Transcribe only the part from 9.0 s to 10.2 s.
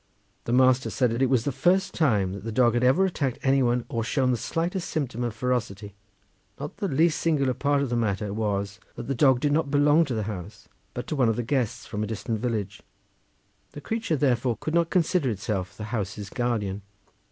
the dog did not belong to